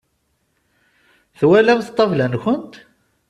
Twalamt 1.39 1.89
ṭṭabla-nkent? 1.93 2.73